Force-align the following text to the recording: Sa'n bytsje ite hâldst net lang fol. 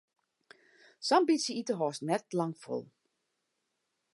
Sa'n 1.07 1.27
bytsje 1.27 1.53
ite 1.61 1.75
hâldst 1.79 2.05
net 2.09 2.25
lang 2.37 2.53
fol. 2.63 2.83